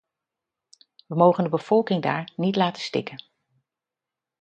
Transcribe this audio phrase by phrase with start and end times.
[1.07, 3.23] We mogen de bevolking daar niet laten stikken.